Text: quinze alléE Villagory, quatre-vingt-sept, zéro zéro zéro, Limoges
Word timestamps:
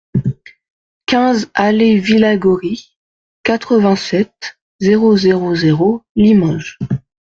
quinze 1.05 1.51
alléE 1.53 1.99
Villagory, 1.99 2.97
quatre-vingt-sept, 3.43 4.57
zéro 4.79 5.15
zéro 5.15 5.53
zéro, 5.53 6.01
Limoges 6.15 6.79